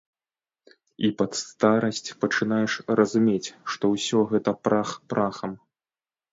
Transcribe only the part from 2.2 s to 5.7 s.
пачынаеш разумець, што ўсё гэта прах прахам.